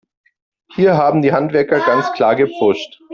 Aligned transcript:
Hier 0.73 0.97
haben 0.97 1.21
die 1.21 1.31
Handwerker 1.31 1.77
ganz 1.79 2.11
klar 2.13 2.35
gepfuscht. 2.35 2.99